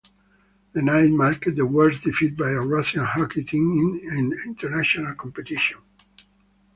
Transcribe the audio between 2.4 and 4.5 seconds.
a Russian hockey team in